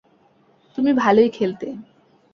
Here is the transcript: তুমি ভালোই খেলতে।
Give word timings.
তুমি 0.77 0.91
ভালোই 0.93 1.29
খেলতে। 1.29 1.67